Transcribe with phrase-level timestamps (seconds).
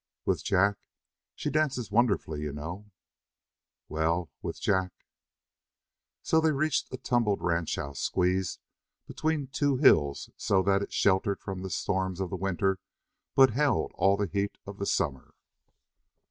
[0.25, 0.77] "With Jack?
[1.35, 2.89] She dances wonderfully, you know."
[3.87, 4.91] "Well with Jack."
[6.23, 8.57] So they reached a tumbled ranch house squeezed
[9.05, 12.79] between two hills so that it was sheltered from the storms of the winter
[13.35, 15.35] but held all the heat of the summer.